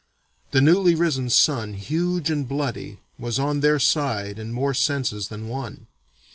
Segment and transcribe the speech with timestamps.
[0.49, 5.47] The newly risen sun, huge and bloody, was on their side in more senses than
[5.47, 5.85] one.